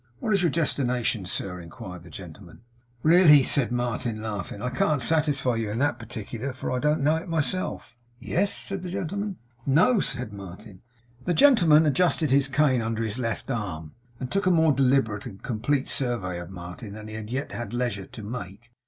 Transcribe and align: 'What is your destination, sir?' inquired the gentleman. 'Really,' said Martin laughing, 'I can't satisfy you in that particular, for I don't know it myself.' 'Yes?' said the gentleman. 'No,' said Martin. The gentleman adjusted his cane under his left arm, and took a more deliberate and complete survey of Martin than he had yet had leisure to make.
'What 0.17 0.33
is 0.33 0.41
your 0.41 0.49
destination, 0.49 1.27
sir?' 1.27 1.59
inquired 1.61 2.01
the 2.01 2.09
gentleman. 2.09 2.61
'Really,' 3.03 3.43
said 3.43 3.71
Martin 3.71 4.19
laughing, 4.19 4.59
'I 4.59 4.71
can't 4.71 4.99
satisfy 5.03 5.57
you 5.57 5.69
in 5.69 5.77
that 5.77 5.99
particular, 5.99 6.53
for 6.53 6.71
I 6.71 6.79
don't 6.79 7.01
know 7.03 7.17
it 7.17 7.29
myself.' 7.29 7.95
'Yes?' 8.19 8.51
said 8.51 8.81
the 8.81 8.89
gentleman. 8.89 9.37
'No,' 9.63 9.99
said 9.99 10.33
Martin. 10.33 10.81
The 11.25 11.35
gentleman 11.35 11.85
adjusted 11.85 12.31
his 12.31 12.47
cane 12.47 12.81
under 12.81 13.03
his 13.03 13.19
left 13.19 13.51
arm, 13.51 13.91
and 14.19 14.31
took 14.31 14.47
a 14.47 14.49
more 14.49 14.71
deliberate 14.71 15.27
and 15.27 15.39
complete 15.43 15.87
survey 15.87 16.39
of 16.39 16.49
Martin 16.49 16.93
than 16.93 17.07
he 17.07 17.13
had 17.13 17.29
yet 17.29 17.51
had 17.51 17.71
leisure 17.71 18.07
to 18.07 18.23
make. 18.23 18.71